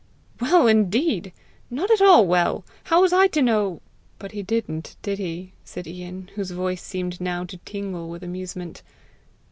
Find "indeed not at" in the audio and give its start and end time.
0.65-2.01